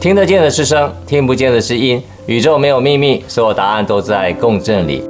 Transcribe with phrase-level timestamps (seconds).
[0.00, 2.00] 听得见的是声，听不见的是音。
[2.26, 5.02] 宇宙没有秘密，所有答案都在共振里。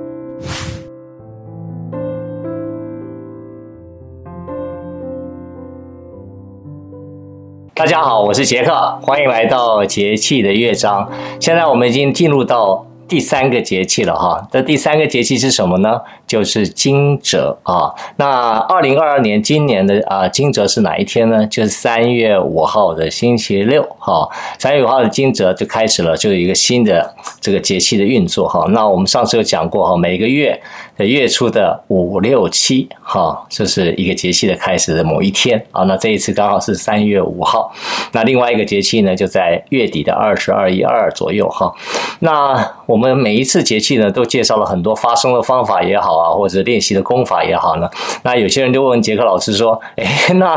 [7.74, 11.06] 大家好，我是杰克，欢迎来到节气的乐章。
[11.38, 12.86] 现在我们已经进入到。
[13.08, 15.98] 第三个节气了哈，这第三个节气是什么呢？
[16.28, 17.92] 就是惊蛰啊。
[18.16, 21.46] 那二零二二年今年的啊惊蛰是哪一天呢？
[21.46, 24.28] 就是三月五号的星期六哈。
[24.58, 28.66] 三月五号的惊蛰就开始了，就有一个新的这个节气的运作哈。
[28.68, 30.60] 那我们上次有讲过哈，每个月
[30.98, 35.84] 的月初的五六七哈，这是一个节气的开始的某一天啊。
[35.84, 37.72] 那这一次刚好是三月五号。
[38.12, 41.72] 那另外一个节气呢，就在月底的二十二一二左右哈。
[42.20, 42.98] 那我。
[42.98, 47.88] 们每一次节气呢，都介绍了很多发生的方法也好啊，或者练习的功法也好呢。
[48.24, 50.54] 那有些人就问杰克老师说：“哎，那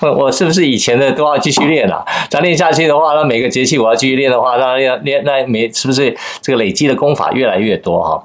[0.00, 2.04] 我我是不是以前的都要继续练啊？
[2.28, 8.24] 咱练下去的话，那每个节气我要继续练的话，那要练那每是不是这个累积的功法越来越多哈？”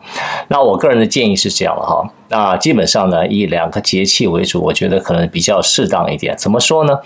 [0.50, 2.08] 那我个人的建议是这样了哈。
[2.27, 6.36] 那基本上呢，以两个节气为主，我觉得可能比较适当一点。
[6.36, 6.97] 怎么说呢？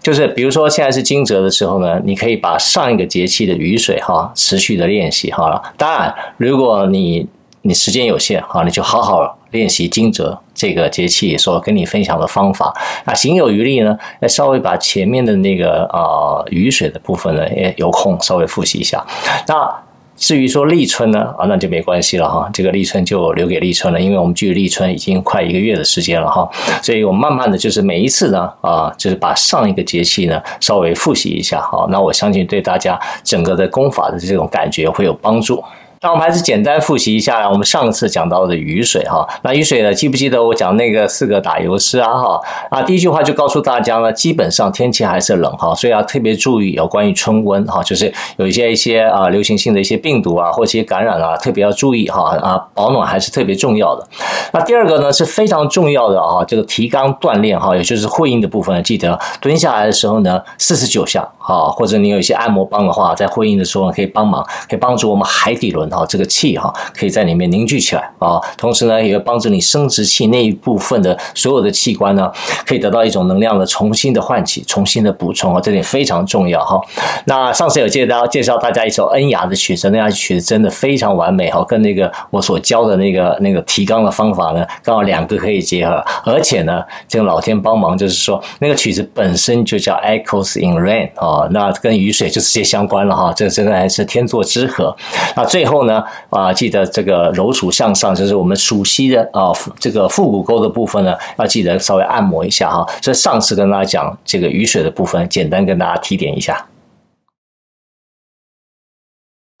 [0.00, 5.60] 就是比如说现在是惊蛰的时候呢，你可以把上一个节气的雨水哈持续的练习哈。
[5.76, 7.26] 当然，如果你
[7.68, 12.74] 你时间有限哈，你就好好练习惊蛰这个节气所跟你分享的方法。
[13.04, 19.04] 那行有余力呢，要稍微把前面的那个啊雨水的部分呢，也有空稍微复习一下。
[19.46, 19.70] 那
[20.16, 26.48] 至于说立春呢，啊，那就没关系了哈，这个立春就留给立春了，因为我们距离立春已经快一个月的时间了哈，
[26.82, 35.62] 所以我慢慢的就是每一次呢，啊，就是把上一个节气呢稍微复习一下哈，那我相信对大家整个的功法的这种感觉会有帮助。
[36.00, 39.26] 那我们还是简单复习一下我们上次讲到的雨水哈。
[39.42, 42.40] 那雨水呢，记不记得我讲那个四个打油诗啊哈？
[42.70, 54.06] 啊，第一句话就告诉大家呢，基本上天气还是冷哈，所以要特别注意有关于春温哈，就是有一些一些啊流行性的一些病毒啊或一些感染啊，特别要注意哈啊，保暖还是特别重要的。
[54.52, 65.87] 那第二个呢是非常重要的啊，这个提肛锻炼哈，也就是会阴的部分，记得蹲下来的时候呢四十九下啊，或者你有一些按摩棒的话，在会阴的时候可以帮忙，可以帮助我们海底轮。
[65.90, 72.30] 好，这个气哈可以在里面凝聚起来啊，同时呢，也会帮助你生殖器那一部分的所有的器官呢，
[72.66, 76.80] 可以得到一种能量的重新的唤起、重新的补充啊，这点非常重要哈。
[77.24, 94.94] 那上次有介绍介绍大家一首恩雅的曲子，那曲子真的非常完美哈，跟那个我所教的那个那个提纲的方法呢，刚好两个可以结合，而且呢，这个老天帮忙，就是说那个曲子本身就叫 Echoes in Rain 啊，那跟雨水就直接相关了哈，这真的还是天作之合。
[95.34, 95.77] 那最后。
[95.78, 102.84] 后呢啊，记得这个揉鼠向上，就是我们鼠蹊的啊，这个腹股沟的部分呢，要记得稍微按摩一下哈。
[103.00, 106.66] 这上次跟大家讲这个雨水的部分，简单跟大家提点一下。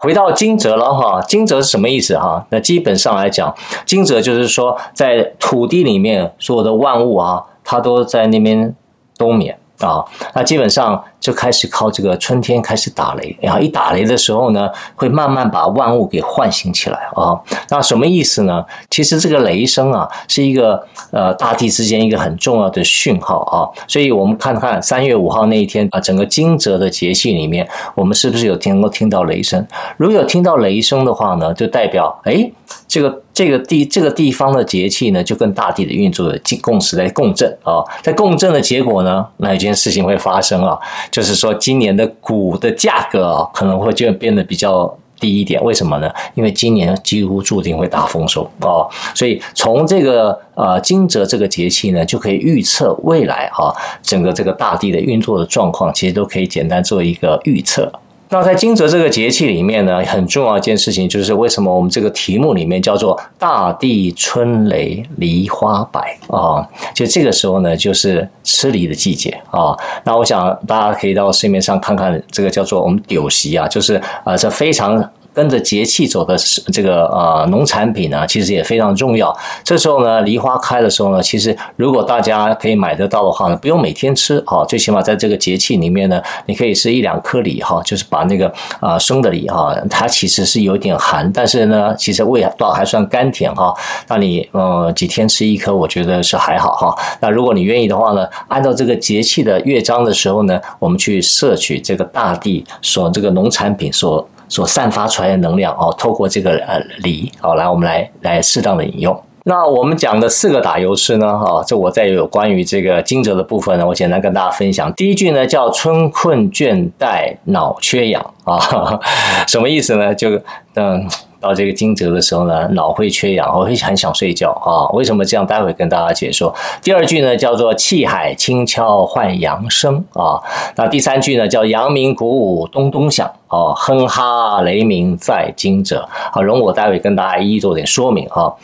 [0.00, 2.44] 回到惊蛰了哈，惊蛰是什么意思哈？
[2.50, 3.54] 那基本上来讲，
[3.86, 8.74] 惊蛰就是说，在土地里面所有的万物啊，它都在那边
[9.16, 11.02] 冬眠啊，那基本上。
[11.20, 17.36] 就开始靠这个春天开始打雷，然后一打雷的时候呢，会慢慢把万物给唤醒起来啊。
[17.70, 18.64] 那什么意思呢？
[18.88, 23.66] 其实这个雷声啊，是一个呃大地之间一个很重要的讯号啊。
[23.88, 29.66] 所以我们看看三月五号那一天啊，整个惊蛰的节气里面，我们是不是有听能够听到雷声？
[29.96, 32.48] 如果有听到雷声的话呢，就代表哎，
[32.86, 37.84] 这个这个地这个地方的节气呢，就跟大地的运作的共识在共振啊。
[38.02, 40.76] 在共振的结果呢，那一件事情会发生啊。
[41.08, 45.62] 就是说，今年的谷的价格啊，可能会就变得比较低一点。
[45.62, 46.10] 为什么呢？
[46.34, 48.82] 因为今年几乎注定会大丰收啊，
[49.14, 53.70] 所以从这个呃惊蛰这个节气呢，就可以预测未来啊，
[54.02, 57.88] 整个这个大地的运作的状况，其实都可以简单做一个预测。
[58.30, 66.66] 那在惊蛰这个节气里面呢，很重要一件事情就是为什么我们这个题目里面叫做“大地春雷梨花白”啊？
[66.94, 69.76] 就这个时候呢，就是吃梨的季节啊。
[70.04, 75.10] 那我想大家可以到市面上看看，这个叫做我们柳席啊，就是啊，这非常。
[75.38, 76.36] 跟着节气走的
[76.72, 79.32] 这个呃农产品呢，其实也非常重要。
[79.62, 93.72] 这时候呢，梨花开的时候呢，其实如果大家可以买得到的话呢，不用每天吃哈，最起码在这个节气里面呢，你可以吃一两颗梨哈，就是把那个啊、生的梨哈，它其实是有点寒，但是呢，其实味道还算甘甜哈。
[94.08, 96.92] 那你呃几天吃一颗，我觉得是还好哈。
[97.20, 104.28] 那如果你愿意的话呢，按照这个节气的乐章的时候呢，我们去摄取这个大地所这个农产品所。
[104.48, 109.22] 所散发出来的能量哦，透过这个呃梨哦，来我们来来适当的饮用。
[109.44, 114.92] 那我们讲的四个打油诗呢，哈，这我在有关于这个惊蛰的部分呢，我简单跟大家分享。
[114.94, 118.58] 第一句呢叫“春困倦怠脑缺氧”啊，
[119.48, 120.14] 什么意思呢？
[120.14, 120.40] 就
[120.74, 121.08] 嗯。
[121.40, 124.90] 到这个惊蛰的时候呢，脑会缺氧，我会很想睡觉啊。
[124.92, 125.46] 为什么这样？
[125.46, 126.52] 待会跟大家解说。
[126.82, 130.42] 第二句呢叫做“气海轻敲唤阳声”啊。
[130.74, 133.30] 那第三句呢叫“阳明鼓舞咚咚响”。
[133.48, 136.02] 哦，哼哈雷鸣在惊蛰，
[136.32, 138.54] 好，容我待会跟大家一一做点说明哈。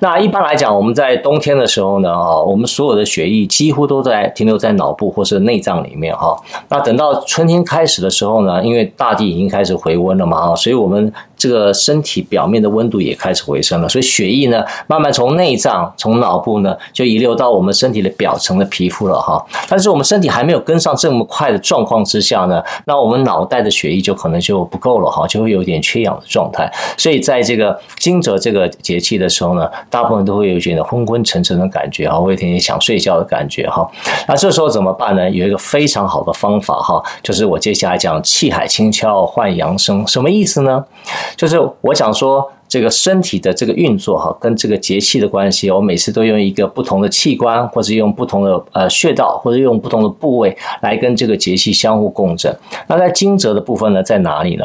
[0.00, 6.36] 那一般来讲，我们在冬天的时候呢，啊，我们所有的血液几乎都在停留在脑部或是内脏里面哈。
[6.68, 19.42] 那等到春天开始的时候呢，因为大地已经开始回温了嘛，所以我们这个身体表面的温度也开始回升了，所以血液呢，慢慢从内脏、从脑部呢，就遗留到我们身体的表层的皮肤了哈。
[19.66, 26.68] 但是我们身体还没有跟上这么快的状况之下呢，那我们脑袋的血液就可可能就不够了哈，就会有点缺氧的状态。
[26.96, 33.88] 所以在这个惊蛰这个节气的时候呢，大部分都会有一点昏昏沉沉的感觉哈，会有点想睡觉的感觉哈。
[34.26, 35.30] 那这时候怎么办呢？
[35.30, 40.84] 有一个非常好的方法哈，就是我接下来讲“气海清窍换阳生”，什么意思呢？
[41.36, 42.50] 就是我想说。
[42.68, 52.54] 这个身体的这个运作哈，跟这个节气的关系，我每次都用一个不同的器官，或者用不同的呃穴道，或者用不同的部位来跟这个节气相互共振。
[52.88, 54.64] 那在惊蛰的部分呢，在哪里呢？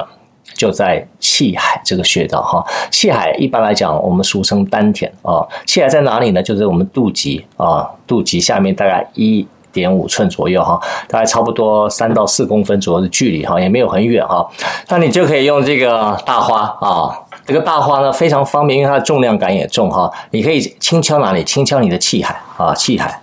[0.54, 2.64] 就在气海这个穴道哈。
[2.92, 5.48] 气海一般来讲，我们俗称丹田啊。
[5.66, 6.44] 气海在哪里呢？
[6.44, 14.46] 就是我们肚脐啊，肚脐下面大概一点五寸左右哈，大概差不多三到四公分左右的距离哈，也没有很远哈。
[14.90, 17.18] 那你就可以用这个大花啊。
[17.46, 20.10] 这个大花呢，非常方便，因为它的重量感也重哈。
[20.32, 21.44] 你可以轻敲哪里？
[21.44, 23.22] 轻敲你的气海啊，气海，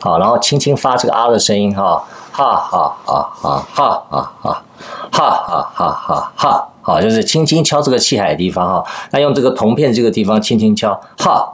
[0.00, 2.02] 好，然后轻轻发这个啊的声音哈，
[2.32, 4.62] 哈哈哈哈哈哈哈
[5.10, 8.84] 哈哈哈哈，好，就是轻轻敲这个气海的地方哈。
[9.10, 11.52] 那用这个铜片这个地方轻轻敲，哈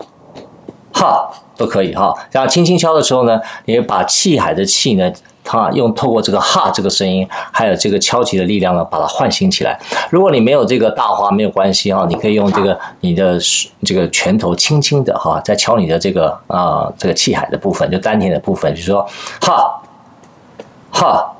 [0.92, 2.14] 哈都可以哈。
[2.30, 5.10] 然后轻轻敲的时候呢，你把气海的气呢。
[5.44, 9.78] 它用透过这个哈这个声音，还有这个敲击的力量呢，把它唤醒起来。
[10.10, 13.38] 如果你没有这个大花，没有关系哈，你可以用这个你的
[13.84, 19.06] 这个拳头轻轻的哈，在敲你的这个啊、这个气海的部分，就丹田的部分，就是说
[19.40, 19.82] 哈
[20.90, 21.34] 哈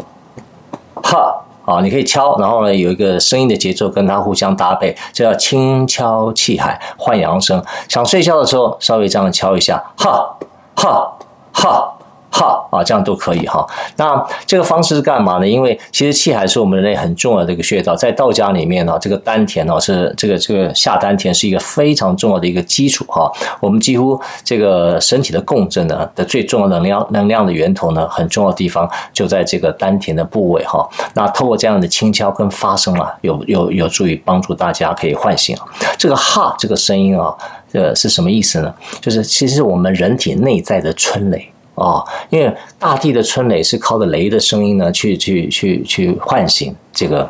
[1.03, 7.63] 哈啊，你可以敲，然后呢有一个声音的节奏跟它互相搭配，这叫轻敲气海换阳声。
[7.89, 10.37] 想睡觉的时候，稍微这样敲一下，哈
[10.75, 11.13] 哈
[11.53, 11.95] 哈。
[12.33, 13.65] 哈啊，这样都可以哈。
[13.97, 15.47] 那这个方式是干嘛呢？
[15.47, 23.31] 因为其实气海是我们人类很重要的一个穴道，在道家里面呢，这个丹田呢是这个这个下丹田是一个非常重要的一个基础哈。
[23.61, 30.89] 我们几乎这个身体的共振呢的最重要能量能量的源头呢，很重要的地方就在这个丹田的部位哈。
[31.15, 35.55] 那透过这样的轻敲跟发声啊，有有有助于帮助大家可以唤醒
[35.99, 37.35] 这个哈这个声音啊，
[37.73, 38.75] 呃是什么意思呢？
[39.03, 41.52] 就是其实我们人体内在的春雷。
[41.75, 47.29] 哦，因为大地的春雷是靠着雷的声音呢，去去去去唤醒这个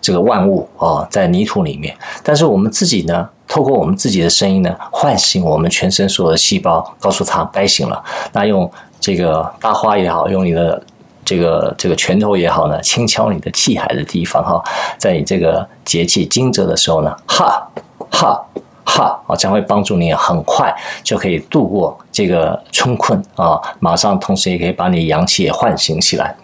[0.00, 1.94] 这个万物啊，在泥土里面。
[2.22, 8.02] 但是我们自己呢，透过我们自己的声音呢，唤醒我们全身所有的细胞，告诉他该醒了。
[8.32, 10.82] 那用这个大花也好，用你的
[11.22, 14.62] 这个这个拳头也好呢，轻敲你的气海的地方哈，
[14.96, 17.68] 在你这个节气惊蛰的时候呢，哈
[18.10, 18.42] 哈。
[18.84, 23.60] 哈啊，将会帮助你很快就可以度过这个春困啊！
[23.80, 26.34] 马上，同时也可以把你阳气也唤醒起来。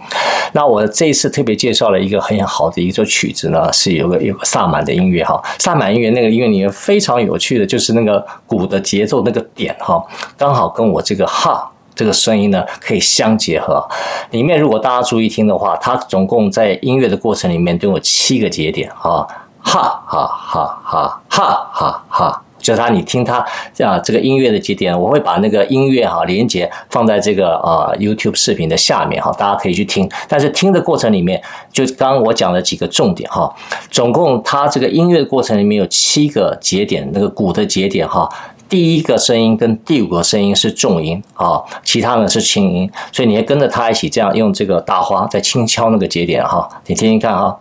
[0.53, 5.43] 那我这一次特别介绍了一个很好的一首曲子呢，是有个有个萨满的音乐哈。
[5.59, 10.03] 萨满音乐那个音乐里面非常有趣的，就是那个鼓的节奏那个点哈，
[10.37, 13.87] 刚好跟我这个哈这个声音呢可以相结合。
[14.31, 19.27] 里面如果大家注意听的话，它总共在音乐的过程里面都有七个节点哈。
[19.69, 22.43] 哈哈哈哈哈哈哈！
[22.59, 23.45] 就是他，你听他
[23.75, 30.11] 这样这个音乐的节点，我会把那个音乐哈连接放在这个啊 YouTube 视频的下面哈，大家可以去听。
[30.27, 33.55] 但是听的过程里面，就刚刚我讲的几个重点哈，
[33.91, 38.27] 总共它这个音乐的过程里面有七个节点，那个鼓的节点哈，
[38.71, 47.61] 第一个声音跟第五个声音是重音啊，其他呢是轻音，所以你要跟着他一起这样用这个大花在轻敲那个节点哈，你听听看哈。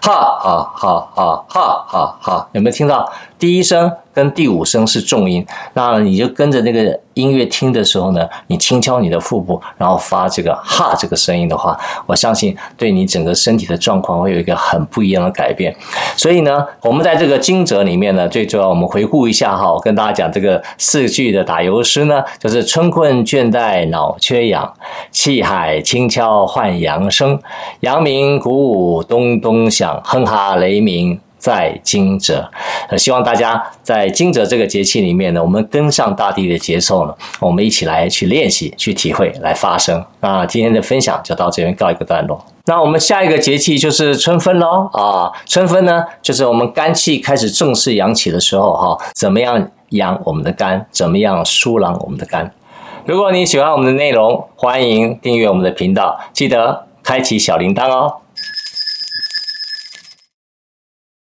[0.00, 5.44] 哈哈哈哈哈哈哈，有没有听到第一声跟第五声是重音？
[5.74, 15.74] 那你就跟着那个音乐听的时候呢，你轻敲你的腹部，然后发这个哈这个声音的话，我相信对你整个身体的状况会有一个很不一样的改变。
[16.16, 24.72] 所以呢，我们在这个惊蛰里面呢，最重要我们回顾一下哈，我跟大家讲这个四句的打油诗呢，就是春困倦怠脑缺氧，
[25.10, 27.38] 气海轻敲唤阳声，
[27.80, 29.87] 阳明鼓舞咚咚响。
[30.04, 31.20] 哼哈雷鸣。
[31.38, 32.44] 在惊蛰，
[32.88, 40.04] 呃，希望大家在惊蛰这个节气里面呢，我们跟上大地的节奏呢，我们一起来去练习、去体会、来发声。
[40.20, 42.44] 那今天的分享就到这边告一个段落。
[42.64, 45.30] 那我们下一个节气就是春分喽啊！
[45.46, 48.98] 春分呢，就是我们肝气开始正式扬起的时候哈。
[49.14, 50.84] 怎么样养我们的肝？
[50.90, 52.52] 怎么样舒朗我们的肝？
[53.04, 58.16] 如果你喜欢我们的内容，欢迎订阅我们的频道，记得开启小铃铛哦。